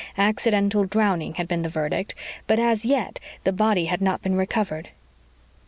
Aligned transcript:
Accidental 0.17 0.83
drowning 0.83 1.35
had 1.35 1.47
been 1.47 1.61
the 1.61 1.69
verdict 1.69 2.15
but, 2.47 2.57
as 2.57 2.85
yet, 2.85 3.19
the 3.43 3.53
body 3.53 3.85
had 3.85 4.01
not 4.01 4.23
been 4.23 4.35
recovered. 4.35 4.89